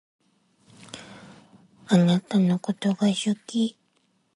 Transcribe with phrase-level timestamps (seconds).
[1.85, 3.77] あなたのことが好き。